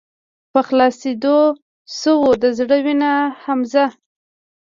[0.51, 1.37] په خلاصيدو
[1.97, 3.11] شــوه د زړه وينه
[3.43, 3.85] حمزه